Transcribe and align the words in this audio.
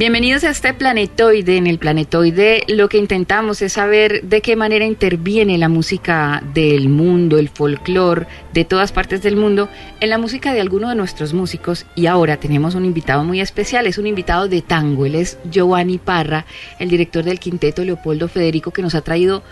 Bienvenidos 0.00 0.44
a 0.44 0.50
este 0.50 0.72
planetoide. 0.72 1.58
En 1.58 1.66
el 1.66 1.78
planetoide 1.78 2.64
lo 2.68 2.88
que 2.88 2.96
intentamos 2.96 3.60
es 3.60 3.74
saber 3.74 4.22
de 4.22 4.40
qué 4.40 4.56
manera 4.56 4.86
interviene 4.86 5.58
la 5.58 5.68
música 5.68 6.42
del 6.54 6.88
mundo, 6.88 7.36
el 7.36 7.50
folclore 7.50 8.26
de 8.54 8.64
todas 8.64 8.92
partes 8.92 9.20
del 9.22 9.36
mundo 9.36 9.68
en 10.00 10.08
la 10.08 10.16
música 10.16 10.54
de 10.54 10.62
alguno 10.62 10.88
de 10.88 10.94
nuestros 10.94 11.34
músicos. 11.34 11.84
Y 11.96 12.06
ahora 12.06 12.38
tenemos 12.38 12.74
un 12.74 12.86
invitado 12.86 13.24
muy 13.24 13.42
especial, 13.42 13.86
es 13.86 13.98
un 13.98 14.06
invitado 14.06 14.48
de 14.48 14.62
tango. 14.62 15.04
Él 15.04 15.16
es 15.16 15.36
Giovanni 15.50 15.98
Parra, 15.98 16.46
el 16.78 16.88
director 16.88 17.22
del 17.22 17.38
quinteto 17.38 17.84
Leopoldo 17.84 18.26
Federico, 18.28 18.70
que 18.70 18.80
nos 18.80 18.94
ha 18.94 19.02
traído 19.02 19.42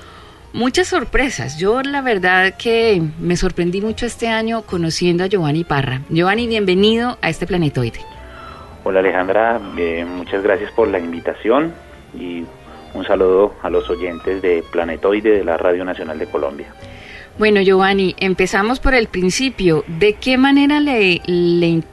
muchas 0.54 0.88
sorpresas. 0.88 1.58
Yo 1.58 1.82
la 1.82 2.00
verdad 2.00 2.56
que 2.56 3.02
me 3.20 3.36
sorprendí 3.36 3.82
mucho 3.82 4.06
este 4.06 4.28
año 4.28 4.62
conociendo 4.62 5.24
a 5.24 5.26
Giovanni 5.26 5.64
Parra. 5.64 6.04
Giovanni, 6.08 6.46
bienvenido 6.46 7.18
a 7.20 7.28
este 7.28 7.46
planetoide. 7.46 8.17
Hola 8.88 9.00
Alejandra, 9.00 9.60
eh, 9.76 10.06
muchas 10.06 10.42
gracias 10.42 10.72
por 10.72 10.88
la 10.88 10.98
invitación 10.98 11.74
y 12.18 12.44
un 12.94 13.04
saludo 13.04 13.52
a 13.60 13.68
los 13.68 13.90
oyentes 13.90 14.40
de 14.40 14.64
Planetoide 14.72 15.30
de 15.30 15.44
la 15.44 15.58
Radio 15.58 15.84
Nacional 15.84 16.18
de 16.18 16.24
Colombia. 16.24 16.68
Bueno, 17.38 17.60
Giovanni, 17.60 18.16
empezamos 18.18 18.80
por 18.80 18.94
el 18.94 19.08
principio. 19.08 19.84
¿De 19.86 20.14
qué 20.14 20.38
manera 20.38 20.80
le, 20.80 21.20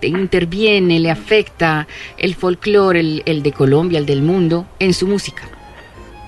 interviene, 0.04 1.02
le 1.02 1.12
afecta 1.12 1.86
el 2.18 2.34
folclore, 2.34 3.02
el, 3.26 3.44
de 3.44 3.52
Colombia, 3.52 4.00
el 4.00 4.06
del 4.06 4.22
mundo, 4.22 4.66
en 4.80 4.94
su 4.94 5.06
música? 5.06 5.44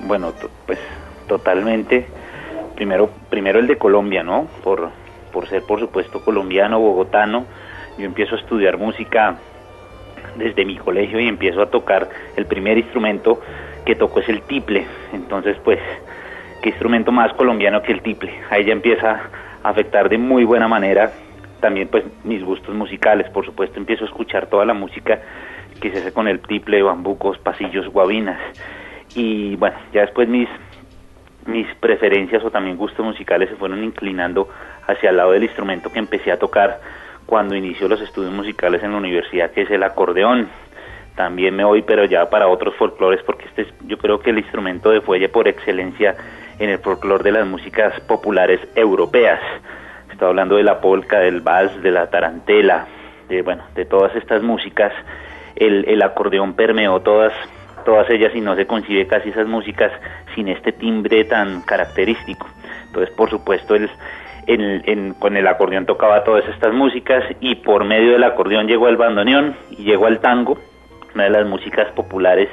Bueno, 0.01 0.33
pues 0.65 0.79
totalmente. 1.29 2.07
Primero, 2.75 3.09
primero 3.29 3.59
el 3.59 3.67
de 3.67 3.77
Colombia, 3.77 4.21
¿no? 4.21 4.49
Por, 4.65 4.89
por 5.31 5.47
ser, 5.47 5.63
por 5.63 5.79
supuesto, 5.79 6.19
colombiano, 6.25 6.77
bogotano. 6.81 7.45
Yo 7.97 8.03
empiezo 8.03 8.35
a 8.35 8.39
estudiar 8.39 8.77
música 8.77 9.37
desde 10.37 10.65
mi 10.65 10.77
colegio 10.77 11.19
y 11.19 11.27
empiezo 11.27 11.61
a 11.61 11.69
tocar 11.69 12.09
el 12.35 12.45
primer 12.45 12.77
instrumento 12.77 13.41
que 13.85 13.95
toco 13.95 14.19
es 14.19 14.29
el 14.29 14.41
tiple. 14.43 14.85
Entonces, 15.13 15.57
pues, 15.63 15.79
qué 16.61 16.69
instrumento 16.69 17.11
más 17.11 17.33
colombiano 17.33 17.81
que 17.81 17.91
el 17.91 18.01
tiple. 18.01 18.33
Ahí 18.49 18.65
ya 18.65 18.73
empieza 18.73 19.21
a 19.63 19.69
afectar 19.69 20.09
de 20.09 20.17
muy 20.17 20.43
buena 20.43 20.67
manera 20.67 21.11
también 21.59 21.87
pues 21.87 22.05
mis 22.23 22.43
gustos 22.43 22.75
musicales. 22.75 23.29
Por 23.31 23.45
supuesto, 23.45 23.79
empiezo 23.79 24.05
a 24.05 24.07
escuchar 24.07 24.47
toda 24.47 24.65
la 24.65 24.73
música 24.73 25.19
que 25.81 25.91
se 25.91 25.99
hace 25.99 26.13
con 26.13 26.27
el 26.27 26.39
tiple, 26.39 26.81
bambucos, 26.81 27.37
pasillos, 27.39 27.87
guabinas. 27.87 28.39
Y 29.15 29.55
bueno, 29.55 29.77
ya 29.93 30.01
después 30.01 30.27
mis 30.27 30.49
mis 31.45 31.65
preferencias 31.75 32.43
o 32.43 32.51
también 32.51 32.75
gustos 32.75 33.05
musicales 33.05 33.49
se 33.49 33.55
fueron 33.55 33.81
inclinando 33.81 34.49
hacia 34.85 35.11
el 35.11 35.17
lado 35.17 35.31
del 35.31 35.43
instrumento 35.43 35.89
que 35.89 35.99
empecé 35.99 36.29
a 36.31 36.37
tocar 36.37 36.81
cuando 37.27 37.55
inició 37.55 37.87
los 37.87 38.01
estudios 38.01 38.33
musicales 38.33 38.81
en 38.81 38.93
la 38.93 38.97
universidad, 38.97 39.51
que 39.51 39.61
es 39.61 39.69
el 39.69 39.83
acordeón. 39.83 40.49
También 41.15 41.55
me 41.55 41.63
voy, 41.63 41.81
pero 41.81 42.05
ya 42.05 42.29
para 42.29 42.47
otros 42.47 42.73
folclores, 42.75 43.21
porque 43.23 43.45
este 43.45 43.63
es, 43.63 43.67
yo 43.85 43.97
creo 43.97 44.19
que 44.19 44.29
el 44.31 44.39
instrumento 44.39 44.89
de 44.89 45.01
fuelle 45.01 45.29
por 45.29 45.47
excelencia 45.47 46.15
en 46.57 46.69
el 46.69 46.79
folclore 46.79 47.23
de 47.23 47.33
las 47.33 47.45
músicas 47.45 47.99
populares 48.01 48.61
europeas. 48.75 49.39
Estoy 50.11 50.29
hablando 50.29 50.55
de 50.55 50.63
la 50.63 50.79
polca, 50.79 51.19
del 51.19 51.41
vals, 51.41 51.81
de 51.83 51.91
la 51.91 52.09
tarantela, 52.09 52.87
de 53.27 53.41
bueno, 53.41 53.63
de 53.75 53.85
todas 53.85 54.15
estas 54.15 54.41
músicas. 54.41 54.93
El, 55.55 55.85
el 55.87 56.01
acordeón 56.01 56.53
permeó 56.53 57.01
todas 57.01 57.33
todas 57.83 58.09
ellas 58.09 58.33
y 58.35 58.41
no 58.41 58.55
se 58.55 58.67
concibe 58.67 59.07
casi 59.07 59.29
esas 59.29 59.47
músicas 59.47 59.93
sin 60.35 60.49
este 60.49 60.73
timbre 60.73 61.23
tan 61.23 61.61
característico. 61.61 62.47
Entonces, 62.87 63.15
por 63.15 63.29
supuesto, 63.29 63.75
el, 63.75 63.89
con 65.19 65.35
el 65.35 65.47
acordeón 65.47 65.85
tocaba 65.85 66.23
todas 66.23 66.47
estas 66.47 66.73
músicas 66.73 67.23
y 67.41 67.55
por 67.55 67.83
medio 67.83 68.13
del 68.13 68.23
acordeón 68.23 68.67
llegó 68.67 68.87
el 68.87 68.95
bandoneón 68.95 69.55
y 69.71 69.83
llegó 69.83 70.07
el 70.07 70.19
tango, 70.19 70.57
una 71.13 71.25
de 71.25 71.29
las 71.31 71.45
músicas 71.45 71.91
populares 71.91 72.49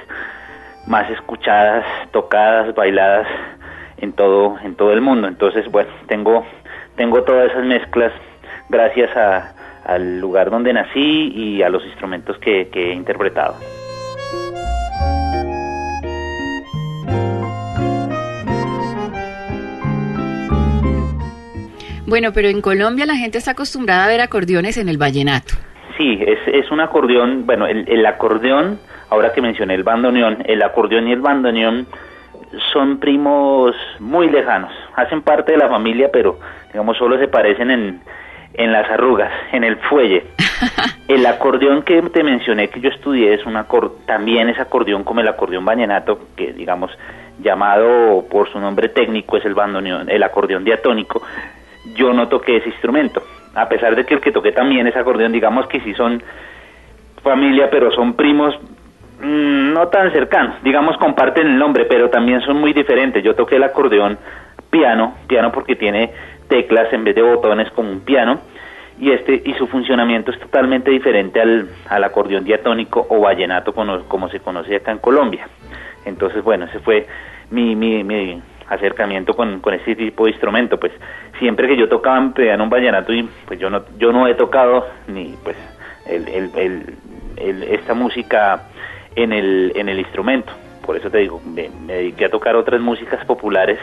más 0.87 1.09
escuchadas, 1.10 1.84
tocadas, 2.10 2.75
bailadas 2.75 3.28
en 3.99 4.12
todo 4.12 4.56
en 4.65 4.75
todo 4.75 4.93
el 4.93 5.00
mundo. 5.00 5.28
Entonces, 5.28 5.71
bueno, 5.71 5.91
tengo 6.09 6.44
tengo 6.97 7.22
todas 7.22 7.50
esas 7.50 7.65
mezclas 7.65 8.12
gracias 8.69 9.11
al 9.84 10.19
lugar 10.21 10.50
donde 10.50 10.72
nací 10.72 11.32
y 11.34 11.62
a 11.62 11.69
los 11.69 11.84
instrumentos 11.84 12.38
que 12.38 12.69
he 12.72 12.93
interpretado. 12.93 13.55
Bueno, 22.06 22.32
pero 22.34 22.48
en 22.48 22.60
Colombia 22.60 23.06
la 23.06 23.16
gente 23.16 23.38
está 23.38 23.53
acostumbrada 23.53 24.04
a 24.04 24.09
ver 24.09 24.20
acordeones 24.20 24.76
en 24.76 24.88
el 24.88 24.98
vallenato. 24.98 25.54
Sí, 25.97 26.20
es, 26.26 26.38
es 26.47 26.70
un 26.70 26.81
acordeón, 26.81 27.47
bueno, 27.47 27.66
el, 27.66 28.04
acordeón, 28.04 28.78
ahora 29.10 29.32
que 29.32 29.41
mencioné 29.41 29.75
el 29.75 29.84
bandoneón, 29.84 30.38
el 30.44 30.62
acordeón 30.62 31.09
y 31.09 31.12
el 31.12 31.20
bandoneón 31.20 31.87
son 32.72 32.98
primos 32.98 33.75
muy 34.00 34.28
lejanos, 34.28 34.72
hacen 34.97 35.22
parte 35.22 35.53
de 35.53 35.59
la 35.59 35.69
familia, 35.69 36.10
pero 36.12 36.38
digamos 36.72 36.98
solo 36.98 37.19
se 37.19 37.28
parecen 37.28 37.70
en, 37.70 38.00
en 38.54 38.72
las 38.72 38.91
arrugas, 38.91 39.32
en 39.53 39.64
el 39.64 39.76
fuelle. 39.76 40.25
El 41.09 41.26
acordeón 41.26 41.82
que 41.82 42.00
te 42.00 42.22
mencioné 42.22 42.69
que 42.69 42.81
yo 42.81 42.88
estudié 42.88 43.34
es 43.34 43.44
un 43.44 43.62
también 44.06 44.48
es 44.48 44.59
acordeón 44.59 45.04
como 45.04 45.20
el 45.20 45.28
acordeón 45.28 45.62
vallenato, 45.62 46.19
que 46.34 46.54
digamos 46.54 46.91
llamado 47.43 48.25
por 48.31 48.50
su 48.50 48.59
nombre 48.59 48.88
técnico 48.88 49.37
es 49.37 49.44
el 49.44 49.54
bandoneón, 49.54 50.09
el 50.09 50.22
acordeón 50.22 50.64
diatónico, 50.64 51.22
yo 51.95 52.12
no 52.12 52.28
toqué 52.28 52.56
ese 52.56 52.69
instrumento. 52.69 53.22
A 53.55 53.69
pesar 53.69 53.95
de 53.95 54.05
que 54.05 54.15
el 54.15 54.21
que 54.21 54.33
toqué 54.33 54.53
también 54.53 54.87
es 54.87 54.97
acordeón, 54.97 55.33
digamos 55.33 55.67
que 55.67 55.81
sí 55.81 55.95
son 55.95 56.22
familia, 57.22 57.69
pero 57.71 57.91
son 57.93 58.15
primos 58.15 58.55
mm, 59.21 59.72
no 59.72 59.89
tan 59.89 60.12
cercanos. 60.12 60.56
Digamos 60.62 60.97
comparten 60.97 61.47
el 61.47 61.59
nombre, 61.59 61.84
pero 61.84 62.11
también 62.11 62.41
son 62.43 62.59
muy 62.61 62.73
diferentes. 62.73 63.23
Yo 63.23 63.34
toqué 63.34 63.56
el 63.56 63.65
acordeón 63.65 64.19
piano, 64.71 65.15
piano 65.28 65.53
porque 65.53 65.77
tiene 65.77 66.11
teclas 66.49 66.93
en 66.93 67.05
vez 67.05 67.15
de 67.15 67.23
botones 67.23 67.71
como 67.71 67.91
un 67.91 68.00
piano 68.00 68.41
y 68.99 69.11
este 69.11 69.43
y 69.44 69.55
su 69.55 69.67
funcionamiento 69.67 70.31
es 70.31 70.39
totalmente 70.39 70.91
diferente 70.91 71.41
al, 71.41 71.69
al 71.89 72.05
acordeón 72.05 72.44
diatónico 72.44 73.06
o 73.09 73.21
vallenato 73.21 73.73
como, 73.73 74.00
como 74.05 74.28
se 74.28 74.41
conoce 74.41 74.77
acá 74.77 74.93
en 74.93 74.99
Colombia. 74.99 75.49
Entonces, 76.05 76.43
bueno, 76.43 76.67
ese 76.67 76.81
fue 76.81 77.06
mi, 77.50 77.75
mi, 77.75 78.05
mi 78.05 78.41
acercamiento 78.69 79.34
con, 79.34 79.60
con 79.60 79.75
ese 79.75 79.94
tipo 79.94 80.25
de 80.25 80.30
instrumento, 80.30 80.78
pues 80.78 80.92
siempre 81.38 81.69
que 81.69 81.76
yo 81.76 81.88
tocaba 81.88 82.19
en 82.19 82.32
piano 82.32 82.64
un 82.64 82.70
vallenato 82.70 83.12
y 83.12 83.28
pues 83.47 83.58
yo 83.58 83.70
no 83.70 83.84
yo 83.98 84.12
no 84.12 84.26
he 84.26 84.34
tocado 84.34 84.86
ni 85.08 85.34
pues 85.42 85.56
el, 86.06 86.28
el, 86.56 87.62
esta 87.64 87.94
música 87.94 88.69
en 89.14 89.32
el 89.32 89.72
en 89.75 89.88
el 89.88 89.98
instrumento, 89.98 90.52
por 90.84 90.97
eso 90.97 91.10
te 91.10 91.19
digo, 91.19 91.41
me, 91.44 91.69
dediqué 91.86 92.26
a 92.26 92.30
tocar 92.30 92.56
otras 92.56 92.80
músicas 92.80 93.25
populares 93.25 93.78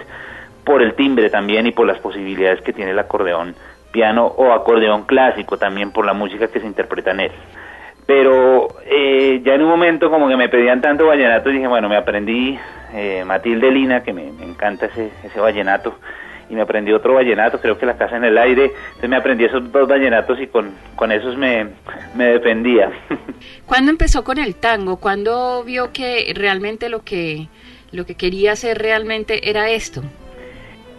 por 0.63 0.81
el 0.81 0.93
timbre 0.93 1.29
también 1.29 1.67
y 1.67 1.71
por 1.71 1.87
las 1.87 1.99
posibilidades 1.99 2.61
que 2.61 2.73
tiene 2.73 2.91
el 2.91 2.99
acordeón 2.99 3.55
piano 3.91 4.25
o 4.25 4.53
acordeón 4.53 5.03
clásico 5.03 5.57
también 5.57 5.91
por 5.91 6.05
la 6.05 6.13
música 6.13 6.47
que 6.47 6.59
se 6.59 6.67
interpreta 6.67 7.11
en 7.11 7.19
él. 7.21 7.31
Pero 8.05 8.67
eh, 8.85 9.41
ya 9.43 9.53
en 9.53 9.61
un 9.61 9.69
momento 9.69 10.09
como 10.09 10.27
que 10.27 10.35
me 10.35 10.49
pedían 10.49 10.81
tanto 10.81 11.07
vallenato, 11.07 11.49
dije, 11.49 11.67
bueno, 11.67 11.87
me 11.87 11.95
aprendí 11.95 12.57
eh, 12.93 13.23
Matilde 13.25 13.71
Lina, 13.71 14.03
que 14.03 14.13
me, 14.13 14.27
encanta 14.27 14.87
ese, 14.87 15.11
ese 15.23 15.39
vallenato, 15.39 15.95
y 16.51 16.55
me 16.55 16.61
aprendí 16.61 16.91
otro 16.91 17.13
vallenato, 17.13 17.61
creo 17.61 17.77
que 17.77 17.85
La 17.85 17.97
Casa 17.97 18.17
en 18.17 18.25
el 18.25 18.37
Aire, 18.37 18.65
entonces 18.65 19.09
me 19.09 19.15
aprendí 19.15 19.45
esos 19.45 19.71
dos 19.71 19.87
vallenatos 19.87 20.39
y 20.41 20.47
con, 20.47 20.71
con 20.97 21.11
esos 21.11 21.37
me, 21.37 21.67
me 22.13 22.25
defendía. 22.25 22.91
¿Cuándo 23.65 23.89
empezó 23.89 24.25
con 24.25 24.37
el 24.37 24.55
tango? 24.55 24.97
¿Cuándo 24.97 25.63
vio 25.63 25.93
que 25.93 26.33
realmente 26.35 26.89
lo 26.89 27.03
que, 27.03 27.47
lo 27.93 28.05
que 28.05 28.15
quería 28.15 28.51
hacer 28.51 28.79
realmente 28.79 29.49
era 29.49 29.69
esto? 29.69 30.01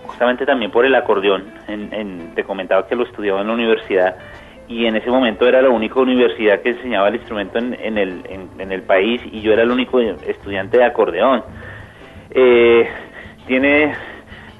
Justamente 0.06 0.46
también 0.46 0.70
por 0.70 0.86
el 0.86 0.94
acordeón, 0.94 1.44
en, 1.68 2.34
te 2.34 2.44
comentaba 2.44 2.86
que 2.88 2.96
lo 2.96 3.04
estudiaba 3.04 3.42
en 3.42 3.48
la 3.48 3.52
universidad 3.52 4.16
y 4.72 4.86
en 4.86 4.96
ese 4.96 5.10
momento 5.10 5.46
era 5.46 5.60
la 5.60 5.68
única 5.68 6.00
universidad 6.00 6.60
que 6.62 6.70
enseñaba 6.70 7.08
el 7.08 7.16
instrumento 7.16 7.58
en, 7.58 7.74
en 7.74 7.98
el, 7.98 8.22
en, 8.58 8.72
el 8.72 8.82
país 8.82 9.20
y 9.30 9.42
yo 9.42 9.52
era 9.52 9.62
el 9.62 9.70
único 9.70 10.00
estudiante 10.00 10.78
de 10.78 10.84
acordeón. 10.84 11.44
Eh, 12.30 12.88
tiene 13.46 13.94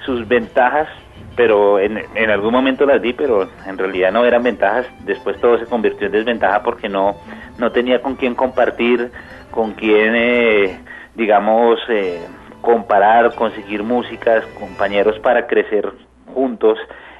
sus 0.05 0.27
ventajas, 0.27 0.87
pero 1.35 1.79
en, 1.79 1.99
en, 2.13 2.29
algún 2.29 2.51
momento 2.51 2.85
las 2.85 3.01
di, 3.01 3.13
pero 3.13 3.49
en 3.65 3.77
realidad 3.77 4.11
no 4.11 4.23
eran 4.23 4.43
ventajas. 4.43 4.85
Después 5.03 5.39
todo 5.41 5.57
se 5.57 5.65
convirtió 5.65 6.05
en 6.05 6.13
desventaja 6.13 6.61
porque 6.61 6.87
no, 6.87 7.15
no 7.57 7.71
tenía 7.71 7.99
con 7.99 8.15
quién 8.15 8.35
compartir, 8.35 9.09
con 9.49 9.71
quién, 9.71 10.13
eh, 10.15 10.79
digamos, 11.15 11.79
eh, 11.89 12.21
comparar, 12.61 13.33
conseguir 13.33 13.81
músicas, 13.81 14.45
compañeros 14.59 15.17
para 15.19 15.47
crecer 15.47 15.91
juntos. 16.35 16.77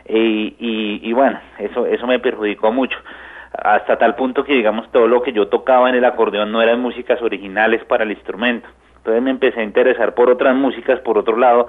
Y, 0.07 0.55
y, 0.59 1.00
y, 1.01 1.13
bueno, 1.13 1.39
eso, 1.59 1.85
eso 1.85 2.05
me 2.07 2.19
perjudicó 2.19 2.71
mucho. 2.71 2.97
Hasta 3.53 3.97
tal 3.97 4.15
punto 4.15 4.44
que, 4.44 4.53
digamos, 4.53 4.91
todo 4.91 5.07
lo 5.07 5.21
que 5.21 5.31
yo 5.31 5.47
tocaba 5.47 5.89
en 5.89 5.95
el 5.95 6.05
acordeón 6.05 6.51
no 6.51 6.61
eran 6.61 6.81
músicas 6.81 7.21
originales 7.21 7.85
para 7.85 8.03
el 8.03 8.11
instrumento 8.11 8.67
Entonces 8.97 9.21
me 9.21 9.29
empecé 9.29 9.59
a 9.59 9.63
interesar 9.63 10.15
por 10.15 10.29
otras 10.29 10.55
músicas, 10.55 11.00
por 11.01 11.17
otro 11.17 11.38
lado, 11.38 11.67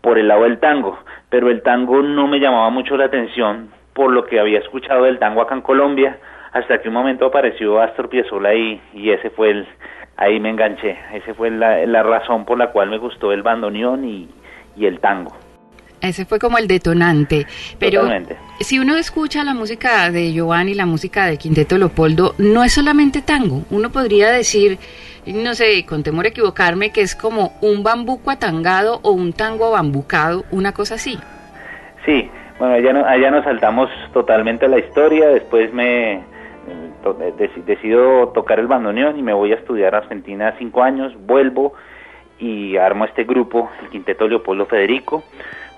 por 0.00 0.18
el 0.18 0.28
lado 0.28 0.42
del 0.42 0.58
tango, 0.58 0.98
pero 1.30 1.48
el 1.48 1.62
tango 1.62 2.02
no 2.02 2.26
me 2.26 2.40
llamaba 2.40 2.68
mucho 2.70 2.96
la 2.96 3.04
atención 3.04 3.70
por 3.94 4.10
lo 4.10 4.24
que 4.24 4.40
había 4.40 4.58
escuchado 4.58 5.04
del 5.04 5.18
tango 5.18 5.42
acá 5.42 5.54
en 5.54 5.60
Colombia, 5.60 6.18
hasta 6.52 6.80
que 6.80 6.88
un 6.88 6.94
momento 6.94 7.26
apareció 7.26 7.80
Astor 7.80 8.08
Piazzolla 8.08 8.54
y, 8.54 8.80
y 8.94 9.10
ese 9.10 9.30
fue 9.30 9.50
el, 9.50 9.66
ahí 10.16 10.40
me 10.40 10.50
enganché, 10.50 10.98
esa 11.12 11.34
fue 11.34 11.50
la, 11.50 11.86
la 11.86 12.02
razón 12.02 12.44
por 12.44 12.58
la 12.58 12.68
cual 12.72 12.90
me 12.90 12.98
gustó 12.98 13.32
el 13.32 13.42
bandoneón 13.42 14.04
y, 14.04 14.28
y 14.76 14.86
el 14.86 14.98
tango. 14.98 15.32
Ese 16.02 16.24
fue 16.24 16.40
como 16.40 16.58
el 16.58 16.66
detonante. 16.66 17.46
Pero 17.78 18.08
si 18.58 18.80
uno 18.80 18.96
escucha 18.96 19.44
la 19.44 19.54
música 19.54 20.10
de 20.10 20.32
Giovanni, 20.32 20.74
la 20.74 20.84
música 20.84 21.26
de 21.26 21.38
Quinteto 21.38 21.78
Leopoldo, 21.78 22.34
no 22.38 22.64
es 22.64 22.72
solamente 22.72 23.22
tango. 23.22 23.62
Uno 23.70 23.90
podría 23.90 24.32
decir, 24.32 24.78
no 25.26 25.54
sé, 25.54 25.86
con 25.86 26.02
temor 26.02 26.24
a 26.24 26.30
equivocarme, 26.30 26.90
que 26.90 27.02
es 27.02 27.14
como 27.14 27.52
un 27.60 27.84
bambuco 27.84 28.32
atangado 28.32 28.98
o 29.04 29.12
un 29.12 29.32
tango 29.32 29.70
bambucado, 29.70 30.44
una 30.50 30.72
cosa 30.72 30.96
así. 30.96 31.16
Sí, 32.04 32.28
bueno, 32.58 32.74
allá, 32.74 33.08
allá 33.08 33.30
nos 33.30 33.44
saltamos 33.44 33.88
totalmente 34.12 34.66
a 34.66 34.68
la 34.68 34.80
historia. 34.80 35.28
Después 35.28 35.72
me 35.72 36.14
eh, 36.14 37.52
decido 37.64 38.30
tocar 38.30 38.58
el 38.58 38.66
bandoneón 38.66 39.20
y 39.20 39.22
me 39.22 39.34
voy 39.34 39.52
a 39.52 39.54
estudiar 39.54 39.94
a 39.94 39.98
Argentina 39.98 40.56
cinco 40.58 40.82
años. 40.82 41.12
Vuelvo 41.26 41.74
y 42.40 42.76
armo 42.76 43.04
este 43.04 43.22
grupo, 43.22 43.70
el 43.80 43.88
Quinteto 43.88 44.26
Leopoldo 44.26 44.66
Federico 44.66 45.22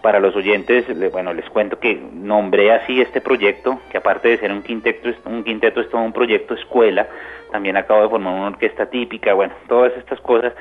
para 0.04 0.20
los 0.20 0.36
oyentes, 0.36 0.84
bueno, 1.10 1.32
les 1.32 1.48
cuento 1.48 1.80
que 1.80 1.98
nombré 2.12 2.72
así 2.72 3.00
este 3.00 3.22
proyecto, 3.22 3.80
que 3.90 3.96
aparte 3.96 4.28
de 4.28 4.36
ser 4.36 4.52
un 4.52 4.62
quinteto, 4.62 5.08
un 5.24 5.42
quinteto 5.42 5.80
es 5.80 5.88
todo 5.88 6.02
un 6.02 6.12
proyecto 6.12 6.52
escuela, 6.52 7.08
también 7.50 7.78
acabo 7.78 8.02
de 8.02 8.10
formar 8.10 8.34
una 8.34 8.48
orquesta 8.48 8.84
típica, 8.84 9.32
bueno, 9.32 9.54
todas 9.66 9.96
estas 9.96 10.20
cosas 10.20 10.52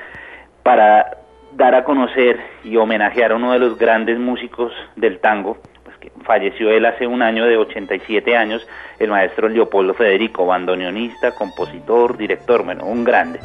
para 0.62 1.18
dar 1.52 1.74
a 1.74 1.84
conocer 1.84 2.40
y 2.64 2.78
homenajear 2.78 3.32
a 3.32 3.36
uno 3.36 3.52
de 3.52 3.58
los 3.58 3.76
grandes 3.76 4.18
músicos 4.18 4.72
del 4.96 5.18
tango, 5.18 5.58
pues 5.84 5.94
que 5.98 6.10
falleció 6.24 6.70
él 6.70 6.86
hace 6.86 7.06
un 7.06 7.20
año 7.20 7.44
de 7.44 7.58
87 7.58 8.34
años, 8.34 8.66
el 8.98 9.10
maestro 9.10 9.50
Leopoldo 9.50 9.92
Federico, 9.92 10.46
bandoneonista, 10.46 11.34
compositor, 11.34 12.16
director, 12.16 12.64
bueno, 12.64 12.86
un 12.86 13.04
grande. 13.04 13.40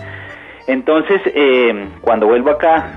Entonces, 0.66 1.22
eh, 1.26 1.90
cuando 2.00 2.28
vuelvo 2.28 2.52
acá, 2.52 2.90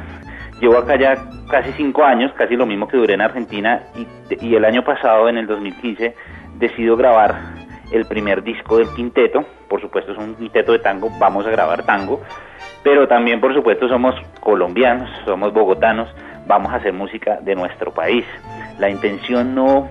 llevo 0.62 0.78
acá 0.78 0.96
ya 0.96 1.16
casi 1.50 1.72
cinco 1.72 2.04
años, 2.04 2.32
casi 2.38 2.54
lo 2.54 2.64
mismo 2.64 2.86
que 2.86 2.96
duré 2.96 3.14
en 3.14 3.20
Argentina, 3.20 3.82
y, 4.30 4.54
el 4.54 4.64
año 4.64 4.84
pasado, 4.84 5.28
en 5.28 5.36
el 5.36 5.46
2015, 5.48 6.14
decido 6.54 6.96
grabar 6.96 7.34
el 7.90 8.06
primer 8.06 8.44
disco 8.44 8.78
del 8.78 8.88
quinteto, 8.94 9.44
por 9.68 9.80
supuesto 9.80 10.12
es 10.12 10.18
un 10.18 10.36
quinteto 10.36 10.72
de 10.72 10.78
tango, 10.78 11.10
vamos 11.18 11.44
a 11.46 11.50
grabar 11.50 11.82
tango, 11.82 12.22
pero 12.84 13.08
también 13.08 13.40
por 13.40 13.52
supuesto 13.52 13.88
somos 13.88 14.14
colombianos, 14.40 15.10
somos 15.24 15.52
bogotanos, 15.52 16.08
vamos 16.46 16.72
a 16.72 16.76
hacer 16.76 16.92
música 16.92 17.38
de 17.42 17.54
nuestro 17.54 17.92
país. 17.92 18.24
La 18.78 18.88
intención 18.88 19.54
no, 19.54 19.88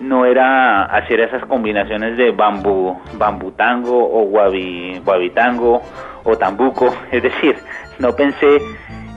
no 0.00 0.26
era 0.26 0.86
hacer 0.86 1.20
esas 1.20 1.44
combinaciones 1.46 2.16
de 2.16 2.32
bambú, 2.32 2.98
bambú 3.14 3.52
tango 3.52 3.96
o 3.96 4.24
guavi, 4.24 5.00
tango 5.34 5.80
o 6.24 6.36
tambuco, 6.36 6.94
es 7.12 7.22
decir, 7.22 7.56
no 7.98 8.12
pensé 8.12 8.58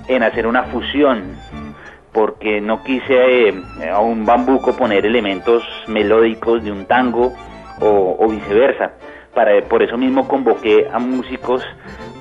en 0.08 0.24
hacer 0.24 0.48
una 0.48 0.64
fusión 0.64 1.38
porque 2.14 2.62
no 2.62 2.84
quise 2.84 3.50
eh, 3.50 3.54
a 3.92 4.00
un 4.00 4.24
bambuco 4.26 4.78
poner 4.78 5.06
elementos 5.06 5.64
melódicos 5.88 6.64
de 6.64 6.72
un 6.72 6.86
tango 6.86 7.34
o, 7.80 8.28
viceversa. 8.30 8.94
Para, 9.34 9.60
por 9.64 9.82
eso 9.82 9.98
mismo 9.98 10.28
convoqué 10.28 10.88
a 10.94 11.00
músicos 11.00 11.64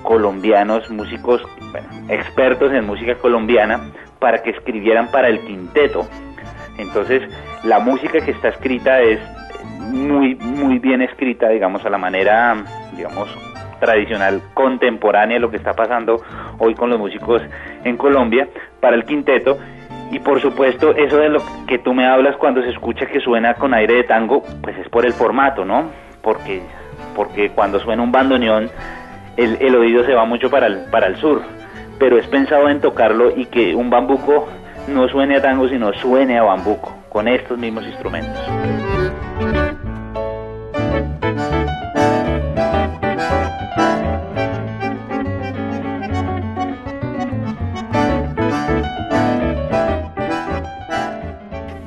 colombianos, 0.03 0.91
músicos 0.91 1.43
expertos 2.09 2.73
en 2.73 2.87
música 2.87 3.17
colombiana, 3.17 3.93
para 4.19 4.43
que 4.43 4.51
escribieran 4.51 5.11
para 5.11 5.29
el 5.29 5.41
quinteto. 5.41 6.07
Entonces, 6.79 7.23
la 7.65 7.81
música 7.81 8.21
que 8.25 8.31
está 8.31 8.49
escrita 8.49 9.01
es 9.03 9.21
muy, 9.91 10.35
muy 10.37 10.79
bien 10.79 11.03
escrita, 11.03 11.51
digamos, 11.51 11.85
a 11.85 11.91
la 11.91 11.99
manera, 11.99 12.65
digamos, 12.97 13.29
tradicional, 13.83 14.41
contemporánea, 14.55 15.41
lo 15.41 15.51
que 15.51 15.57
está 15.57 15.73
pasando 15.75 16.23
hoy 16.59 16.75
con 16.75 16.89
los 16.89 17.01
músicos 17.01 17.43
en 17.83 17.97
Colombia, 17.97 18.49
para 18.81 18.95
el 18.95 19.05
quinteto 19.05 19.59
y 20.13 20.19
por 20.19 20.43
supuesto, 20.43 20.95
eso 20.95 21.17
de 21.17 21.31
lo 21.31 21.43
que 21.67 21.79
tú 21.79 21.95
me 21.95 22.07
hablas 22.07 22.37
cuando 22.37 22.63
se 22.63 22.69
escucha 22.69 23.07
que 23.07 23.19
suena 23.19 23.55
con 23.55 23.73
aire 23.73 23.95
de 23.95 24.05
tango, 24.05 24.43
pues 24.63 24.77
es 24.77 24.87
por 24.91 25.07
el 25.07 25.15
formato, 25.15 25.65
¿no? 25.65 25.91
Porque, 26.21 26.61
porque 27.17 27.49
cuando 27.49 27.81
suena 27.81 28.03
un 28.03 28.13
bandoneón, 28.13 28.71
el, 29.39 29.57
el 29.59 29.75
oído 29.75 30.05
se 30.05 30.13
va 30.13 30.27
mucho 30.27 30.51
para 30.51 30.67
el, 30.67 30.85
para 30.91 31.07
el 31.07 31.17
sur. 31.17 31.41
Pero 31.99 32.19
es 32.19 32.27
pensado 32.27 32.69
en 32.69 32.83
tocarlo 32.83 33.35
y 33.35 33.47
que 33.47 33.75
un 33.75 33.89
bambuco 33.89 34.51
no 34.87 35.09
suene 35.09 35.37
a 35.37 35.41
tango, 35.41 35.67
sino 35.71 35.95
suene 35.95 36.39
a 36.39 36.43
bambuco, 36.43 36.95
con 37.09 37.27
estos 37.27 37.57
mismos 37.57 37.87
instrumentos. 37.87 38.39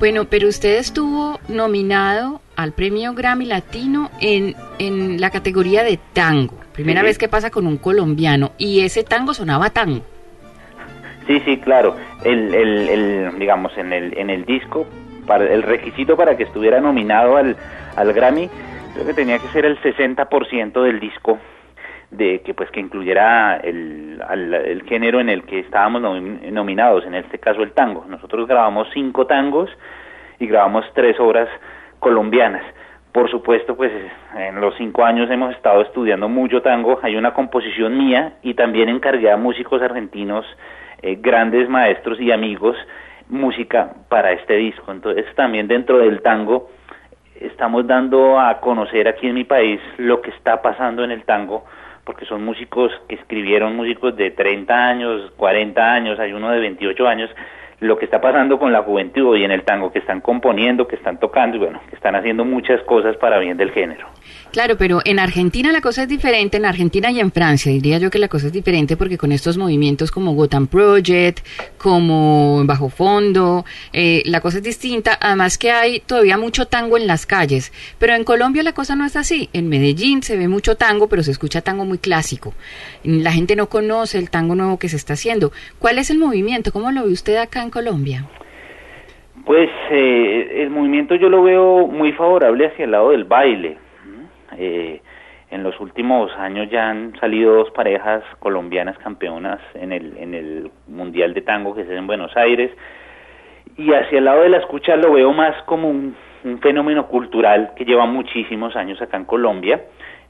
Bueno, 0.05 0.25
pero 0.25 0.47
usted 0.47 0.77
estuvo 0.77 1.39
nominado 1.47 2.39
al 2.55 2.73
premio 2.73 3.15
Grammy 3.15 3.45
Latino 3.45 4.11
en, 4.21 4.53
en 4.77 5.19
la 5.19 5.31
categoría 5.31 5.83
de 5.83 5.97
tango. 6.13 6.53
Primera 6.73 7.01
vez 7.01 7.17
que 7.17 7.27
pasa 7.27 7.49
con 7.49 7.65
un 7.65 7.77
colombiano. 7.77 8.51
Y 8.59 8.81
ese 8.81 9.03
tango 9.03 9.33
sonaba 9.33 9.71
tango. 9.71 10.01
Sí, 11.25 11.41
sí, 11.43 11.57
claro. 11.57 11.95
El, 12.23 12.53
el, 12.53 12.87
el, 12.87 13.39
digamos, 13.39 13.75
en 13.79 13.91
el, 13.93 14.15
en 14.15 14.29
el 14.29 14.45
disco, 14.45 14.85
para, 15.25 15.51
el 15.51 15.63
requisito 15.63 16.15
para 16.15 16.37
que 16.37 16.43
estuviera 16.43 16.79
nominado 16.79 17.37
al, 17.37 17.55
al 17.95 18.13
Grammy, 18.13 18.47
creo 18.93 19.07
que 19.07 19.13
tenía 19.15 19.39
que 19.39 19.47
ser 19.47 19.65
el 19.65 19.81
60% 19.81 20.83
del 20.83 20.99
disco 20.99 21.39
de 22.17 22.41
que 22.41 22.53
pues 22.53 22.69
que 22.71 22.79
incluyera 22.79 23.57
el, 23.57 24.21
el 24.29 24.83
género 24.83 25.19
en 25.19 25.29
el 25.29 25.43
que 25.43 25.59
estábamos 25.59 26.01
nominados, 26.01 27.05
en 27.05 27.15
este 27.15 27.39
caso 27.39 27.61
el 27.61 27.71
tango. 27.73 28.05
Nosotros 28.07 28.47
grabamos 28.47 28.87
cinco 28.93 29.25
tangos 29.27 29.69
y 30.39 30.47
grabamos 30.47 30.85
tres 30.93 31.19
obras 31.19 31.49
colombianas. 31.99 32.63
Por 33.11 33.29
supuesto, 33.31 33.77
pues 33.77 33.91
en 34.37 34.59
los 34.59 34.75
cinco 34.75 35.05
años 35.05 35.31
hemos 35.31 35.55
estado 35.55 35.81
estudiando 35.81 36.27
mucho 36.27 36.61
tango, 36.61 36.99
hay 37.01 37.15
una 37.15 37.33
composición 37.33 37.97
mía 37.97 38.33
y 38.41 38.55
también 38.55 38.89
encargué 38.89 39.31
a 39.31 39.37
músicos 39.37 39.81
argentinos, 39.81 40.45
eh, 41.01 41.17
grandes 41.21 41.69
maestros 41.69 42.19
y 42.19 42.33
amigos, 42.33 42.75
música 43.29 43.93
para 44.09 44.33
este 44.33 44.55
disco. 44.55 44.91
Entonces 44.91 45.25
también 45.35 45.67
dentro 45.67 45.99
del 45.99 46.21
tango 46.21 46.69
estamos 47.39 47.87
dando 47.87 48.39
a 48.39 48.59
conocer 48.59 49.07
aquí 49.07 49.27
en 49.27 49.35
mi 49.35 49.45
país 49.45 49.79
lo 49.97 50.21
que 50.21 50.31
está 50.31 50.61
pasando 50.61 51.03
en 51.03 51.11
el 51.11 51.23
tango, 51.23 51.65
porque 52.05 52.25
son 52.25 52.45
músicos 52.45 52.91
que 53.09 53.15
escribieron 53.15 53.75
músicos 53.75 54.15
de 54.15 54.31
30 54.31 54.73
años, 54.73 55.31
40 55.37 55.93
años, 55.93 56.19
hay 56.19 56.33
uno 56.33 56.51
de 56.51 56.59
28 56.59 57.07
años, 57.07 57.29
lo 57.79 57.97
que 57.97 58.05
está 58.05 58.21
pasando 58.21 58.57
con 58.57 58.71
la 58.71 58.83
juventud 58.83 59.35
y 59.35 59.43
en 59.43 59.51
el 59.51 59.63
tango 59.63 59.91
que 59.91 59.99
están 59.99 60.21
componiendo, 60.21 60.87
que 60.87 60.95
están 60.95 61.19
tocando 61.19 61.57
y 61.57 61.59
bueno, 61.59 61.81
que 61.89 61.95
están 61.95 62.15
haciendo 62.15 62.45
muchas 62.45 62.81
cosas 62.83 63.17
para 63.17 63.39
bien 63.39 63.57
del 63.57 63.71
género. 63.71 64.07
Claro, 64.51 64.77
pero 64.77 65.01
en 65.03 65.19
Argentina 65.19 65.73
la 65.73 65.81
cosa 65.81 66.03
es 66.03 66.07
diferente, 66.07 66.55
en 66.55 66.63
Argentina 66.63 67.11
y 67.11 67.19
en 67.19 67.31
Francia 67.31 67.71
diría 67.73 67.97
yo 67.97 68.09
que 68.09 68.19
la 68.19 68.29
cosa 68.29 68.47
es 68.47 68.53
diferente 68.53 68.95
porque 68.95 69.17
con 69.17 69.33
estos 69.33 69.57
movimientos 69.57 70.11
como 70.11 70.33
Gotham 70.33 70.67
Project, 70.67 71.39
como 71.77 72.63
Bajo 72.65 72.87
Fondo, 72.87 73.65
eh, 73.91 74.23
la 74.25 74.39
cosa 74.39 74.59
es 74.59 74.63
distinta, 74.63 75.17
además 75.19 75.57
que 75.57 75.71
hay 75.71 75.99
todavía 75.99 76.37
mucho 76.37 76.67
tango 76.67 76.95
en 76.95 77.05
las 77.05 77.25
calles, 77.25 77.73
pero 77.99 78.13
en 78.13 78.23
Colombia 78.23 78.63
la 78.63 78.71
cosa 78.71 78.95
no 78.95 79.05
es 79.05 79.17
así, 79.17 79.49
en 79.51 79.67
Medellín 79.67 80.23
se 80.23 80.37
ve 80.37 80.47
mucho 80.47 80.75
tango, 80.75 81.09
pero 81.09 81.21
se 81.21 81.31
escucha 81.31 81.61
tango 81.61 81.83
muy 81.83 81.97
clásico, 81.97 82.53
la 83.03 83.33
gente 83.33 83.57
no 83.57 83.67
conoce 83.67 84.19
el 84.19 84.29
tango 84.29 84.55
nuevo 84.55 84.79
que 84.79 84.87
se 84.87 84.95
está 84.95 85.13
haciendo. 85.13 85.51
¿Cuál 85.79 85.97
es 85.97 86.09
el 86.09 86.17
movimiento? 86.17 86.71
¿Cómo 86.71 86.91
lo 86.91 87.03
ve 87.03 87.11
usted 87.11 87.35
acá 87.35 87.61
en 87.61 87.71
Colombia? 87.71 88.25
Pues 89.45 89.69
eh, 89.91 90.63
el 90.63 90.69
movimiento 90.69 91.15
yo 91.15 91.29
lo 91.29 91.43
veo 91.43 91.87
muy 91.87 92.13
favorable 92.13 92.67
hacia 92.67 92.85
el 92.85 92.91
lado 92.91 93.11
del 93.11 93.25
baile 93.25 93.77
eh, 94.57 95.01
en 95.51 95.63
los 95.63 95.79
últimos 95.79 96.31
años 96.37 96.69
ya 96.69 96.89
han 96.89 97.17
salido 97.19 97.55
dos 97.55 97.71
parejas 97.71 98.23
colombianas 98.39 98.97
campeonas 98.97 99.59
en 99.75 99.91
el, 99.91 100.17
en 100.17 100.33
el 100.33 100.71
Mundial 100.87 101.33
de 101.33 101.41
Tango 101.41 101.75
que 101.75 101.81
es 101.81 101.89
en 101.89 102.07
Buenos 102.07 102.35
Aires. 102.35 102.71
Y 103.77 103.93
hacia 103.93 104.19
el 104.19 104.25
lado 104.25 104.41
de 104.41 104.49
la 104.49 104.57
escucha 104.57 104.95
lo 104.95 105.13
veo 105.13 105.33
más 105.33 105.55
como 105.63 105.89
un, 105.89 106.15
fenómeno 106.61 107.07
cultural 107.07 107.71
que 107.75 107.85
lleva 107.85 108.05
muchísimos 108.05 108.75
años 108.75 109.01
acá 109.01 109.17
en 109.17 109.25
Colombia. 109.25 109.81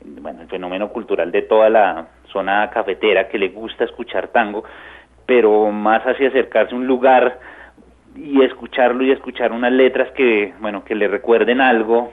Bueno, 0.03 0.43
el 0.43 0.47
fenómeno 0.47 0.89
cultural 0.89 1.29
de 1.29 1.41
toda 1.41 1.69
la 1.69 2.07
zona 2.31 2.69
cafetera 2.69 3.27
que 3.27 3.37
le 3.37 3.49
gusta 3.49 3.83
escuchar 3.83 4.29
tango, 4.29 4.63
pero 5.25 5.71
más 5.71 6.03
hacia 6.03 6.29
acercarse 6.29 6.73
a 6.73 6.77
un 6.77 6.87
lugar 6.87 7.39
y 8.15 8.41
escucharlo 8.43 9.03
y 9.03 9.11
escuchar 9.11 9.51
unas 9.51 9.73
letras 9.73 10.09
que, 10.11 10.53
bueno, 10.61 10.85
que 10.85 10.95
le 10.95 11.09
recuerden 11.09 11.59
algo, 11.59 12.11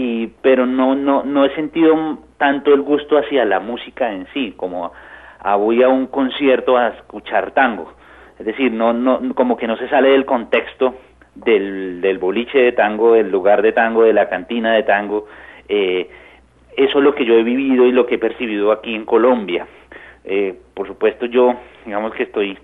y 0.00 0.28
pero 0.40 0.64
no 0.64 0.94
no 0.94 1.24
no 1.24 1.44
he 1.44 1.54
sentido 1.54 2.18
tanto 2.38 2.72
el 2.72 2.80
gusto 2.80 3.18
hacia 3.18 3.44
la 3.44 3.60
música 3.60 4.10
en 4.10 4.26
sí 4.32 4.54
como 4.56 4.92
a 5.38 5.56
voy 5.56 5.82
a 5.82 5.88
un 5.88 6.06
concierto 6.06 6.76
a 6.76 6.88
escuchar 6.88 7.52
tango. 7.52 7.92
Es 8.38 8.46
decir, 8.46 8.72
no, 8.72 8.94
no, 8.94 9.34
como 9.34 9.56
que 9.56 9.66
no 9.66 9.76
se 9.76 9.88
sale 9.88 10.10
del 10.10 10.24
contexto 10.24 10.94
del, 11.34 12.00
del 12.00 12.18
boliche 12.18 12.58
de 12.58 12.72
tango, 12.72 13.12
del 13.12 13.30
lugar 13.30 13.60
de 13.60 13.72
tango, 13.72 14.04
de 14.04 14.14
la 14.14 14.28
cantina 14.28 14.72
de 14.72 14.82
tango. 14.82 15.26
Eh, 15.68 16.08
eso 16.76 16.98
es 16.98 17.04
lo 17.04 17.14
que 17.14 17.26
yo 17.26 17.34
he 17.34 17.42
vivido 17.42 17.84
y 17.86 17.92
lo 17.92 18.06
que 18.06 18.14
he 18.14 18.18
percibido 18.18 18.72
aquí 18.72 18.94
en 18.94 19.04
Colombia. 19.04 19.66
Eh, 20.24 20.54
por 20.74 20.86
supuesto, 20.86 21.26
yo, 21.26 21.54
digamos 21.84 22.14
que 22.14 22.22
estoy 22.22 22.58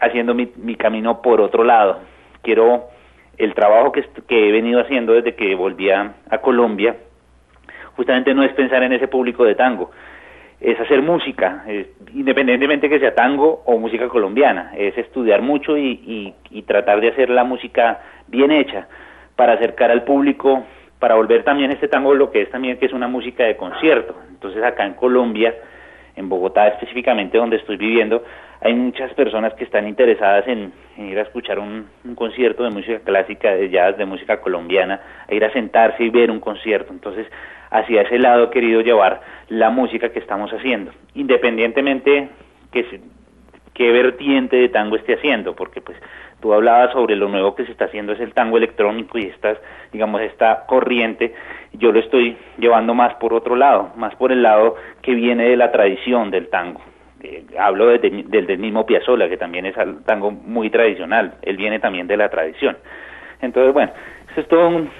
haciendo 0.00 0.34
mi, 0.34 0.50
mi 0.56 0.74
camino 0.74 1.22
por 1.22 1.40
otro 1.40 1.62
lado. 1.62 2.00
Quiero 2.42 2.88
el 3.40 3.54
trabajo 3.54 3.90
que, 3.90 4.04
que 4.28 4.48
he 4.48 4.52
venido 4.52 4.80
haciendo 4.80 5.14
desde 5.14 5.34
que 5.34 5.54
volví 5.54 5.90
a, 5.90 6.14
Colombia, 6.42 6.96
justamente 7.96 8.34
no 8.34 8.42
es 8.42 8.52
pensar 8.52 8.82
en 8.82 8.92
ese 8.92 9.08
público 9.08 9.44
de 9.44 9.54
tango, 9.54 9.90
es 10.60 10.78
hacer 10.78 11.00
música, 11.00 11.64
independientemente 12.14 12.88
que 12.88 12.98
sea 12.98 13.14
tango 13.14 13.62
o 13.64 13.78
música 13.78 14.08
colombiana, 14.08 14.72
es 14.76 14.96
estudiar 14.98 15.40
mucho 15.40 15.76
y, 15.76 16.34
y, 16.50 16.62
tratar 16.62 17.00
de 17.00 17.08
hacer 17.08 17.30
la 17.30 17.44
música 17.44 18.00
bien 18.28 18.50
hecha 18.50 18.86
para 19.36 19.54
acercar 19.54 19.90
al 19.90 20.04
público, 20.04 20.64
para 20.98 21.14
volver 21.14 21.44
también 21.44 21.70
este 21.70 21.88
tango 21.88 22.14
lo 22.14 22.30
que 22.30 22.42
es 22.42 22.50
también 22.50 22.78
que 22.78 22.86
es 22.86 22.92
una 22.92 23.08
música 23.08 23.44
de 23.44 23.56
concierto. 23.56 24.14
Entonces 24.28 24.62
acá 24.62 24.84
en 24.84 24.94
Colombia, 24.94 25.54
en 26.20 26.28
Bogotá 26.28 26.68
específicamente 26.68 27.38
donde 27.38 27.56
estoy 27.56 27.76
viviendo, 27.76 28.22
hay 28.60 28.74
muchas 28.74 29.12
personas 29.14 29.54
que 29.54 29.64
están 29.64 29.88
interesadas 29.88 30.46
en, 30.46 30.72
ir 30.98 31.18
a 31.18 31.22
escuchar 31.22 31.58
un, 31.58 31.88
concierto 32.14 32.62
de 32.62 32.70
música 32.70 33.00
clásica, 33.00 33.52
de 33.54 33.70
jazz, 33.70 33.96
de 33.96 34.04
música 34.04 34.40
colombiana, 34.40 35.00
a 35.28 35.34
ir 35.34 35.44
a 35.44 35.52
sentarse 35.52 36.04
y 36.04 36.10
ver 36.10 36.30
un 36.30 36.40
concierto. 36.40 36.92
Entonces, 36.92 37.26
hacia 37.70 38.02
ese 38.02 38.18
lado 38.18 38.44
he 38.44 38.50
querido 38.50 38.82
llevar 38.82 39.22
la 39.48 39.70
música 39.70 40.10
que 40.10 40.18
estamos 40.18 40.50
haciendo, 40.52 40.92
independientemente 41.14 42.28
que 42.70 43.00
qué 43.80 43.90
vertiente 43.92 44.56
de 44.56 44.68
tango 44.68 44.96
esté 44.96 45.14
haciendo, 45.14 45.56
porque 45.56 45.80
pues 45.80 45.96
tú 46.42 46.52
hablabas 46.52 46.92
sobre 46.92 47.16
lo 47.16 47.30
nuevo 47.30 47.54
que 47.54 47.64
se 47.64 47.72
está 47.72 47.86
haciendo 47.86 48.12
es 48.12 48.20
el 48.20 48.34
tango 48.34 48.58
electrónico 48.58 49.16
y 49.16 49.22
estas, 49.22 49.56
digamos, 49.90 50.20
esta 50.20 50.66
corriente, 50.66 51.34
yo 51.72 51.90
lo 51.90 51.98
estoy 51.98 52.36
llevando 52.58 52.92
más 52.92 53.14
por 53.14 53.32
otro 53.32 53.56
lado, 53.56 53.90
más 53.96 54.14
por 54.16 54.32
el 54.32 54.42
lado 54.42 54.76
que 55.00 55.14
viene 55.14 55.48
de 55.48 55.56
la 55.56 55.72
tradición 55.72 56.30
del 56.30 56.50
tango. 56.50 56.82
Eh, 57.22 57.42
hablo 57.58 57.86
del 57.86 58.58
mismo 58.58 58.84
Piazzolla, 58.84 59.30
que 59.30 59.38
también 59.38 59.64
es 59.64 59.78
algo 59.78 60.00
tango 60.04 60.30
muy 60.30 60.68
tradicional, 60.68 61.36
él 61.40 61.56
viene 61.56 61.80
también 61.80 62.06
de 62.06 62.18
la 62.18 62.28
tradición. 62.28 62.76
Entonces, 63.40 63.72
bueno, 63.72 63.92
eso 64.30 64.42
es 64.42 64.48
todo 64.48 64.68
un, 64.68 64.90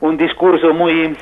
un 0.00 0.16
discurso 0.16 0.72
muy, 0.72 1.16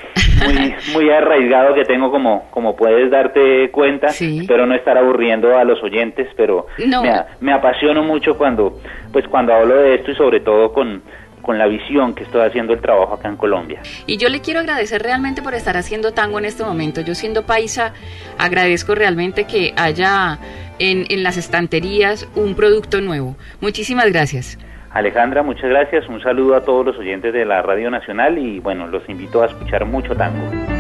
muy, 0.45 0.75
muy 0.93 1.11
arraigado 1.11 1.75
que 1.75 1.85
tengo 1.85 2.11
como, 2.11 2.49
como 2.51 2.77
puedes 2.77 3.11
darte 3.11 3.71
cuenta, 3.71 4.09
pero 4.47 4.67
no 4.67 4.75
estar 4.75 4.99
aburriendo 4.99 5.57
a 5.57 5.65
los 5.65 5.83
oyentes, 5.83 6.29
pero 6.37 6.67
me, 6.79 7.11
me 7.41 7.53
apasiono 7.53 8.03
mucho 8.03 8.37
cuando, 8.37 8.79
pues 9.13 9.27
cuando 9.29 9.55
hablo 9.55 9.77
de 9.77 9.95
esto 9.97 10.11
y 10.11 10.15
sobre 10.15 10.41
todo 10.41 10.73
con, 10.73 11.03
con 11.47 11.59
la 11.59 11.69
visión 11.69 12.15
que 12.15 12.25
estoy 12.25 12.43
haciendo 12.43 12.75
el 12.75 12.81
trabajo 12.81 13.15
acá 13.15 13.29
en 13.29 13.37
Colombia. 13.37 13.81
Y 14.07 14.17
yo 14.19 14.29
le 14.29 14.41
quiero 14.41 14.61
agradecer 14.61 15.01
realmente 15.01 15.43
por 15.43 15.55
estar 15.55 15.77
haciendo 15.77 16.13
tango 16.13 16.39
en 16.39 16.45
este 16.45 16.65
momento. 16.65 17.01
Yo 17.01 17.15
siendo 17.15 17.47
paisa, 17.47 17.95
agradezco 18.37 18.95
realmente 18.95 19.45
que 19.45 19.73
haya 19.77 20.39
en, 20.79 21.07
en 21.09 21.23
las 21.23 21.37
estanterías 21.37 22.29
un 22.35 22.57
producto 22.57 23.01
nuevo. 23.01 23.37
Muchísimas 23.61 24.13
gracias. 24.13 24.59
Alejandra, 24.97 25.43
muchas 25.43 25.69
gracias. 25.69 26.09
Un 26.09 26.23
saludo 26.23 26.57
a 26.57 26.63
todos 26.63 26.87
los 26.87 26.97
oyentes 26.97 27.31
de 27.35 27.45
la 27.45 27.61
Radio 27.61 27.91
Nacional 27.91 28.39
y 28.39 28.61
bueno, 28.61 28.87
los 28.87 29.07
invito 29.11 29.43
a 29.43 29.47
escuchar 29.47 29.85
mucho 29.85 30.17
tango. 30.17 30.76